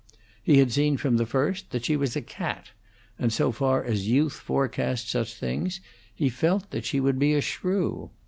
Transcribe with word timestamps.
He 0.41 0.57
had 0.57 0.71
seen 0.71 0.97
from 0.97 1.17
the 1.17 1.27
first 1.27 1.69
that 1.69 1.85
she 1.85 1.95
was 1.95 2.15
a 2.15 2.23
cat, 2.23 2.71
and 3.19 3.31
so 3.31 3.51
far 3.51 3.83
as 3.83 4.07
youth 4.07 4.33
forecasts 4.33 5.11
such 5.11 5.35
things, 5.35 5.79
he 6.15 6.27
felt 6.27 6.71
that 6.71 6.85
she 6.85 6.99
would 6.99 7.19
be 7.19 7.35
a 7.35 7.41
shrew. 7.41 8.09